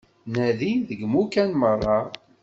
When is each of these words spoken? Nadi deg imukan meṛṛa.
Nadi 0.33 0.73
deg 0.89 0.99
imukan 1.05 1.49
meṛṛa. 1.61 1.99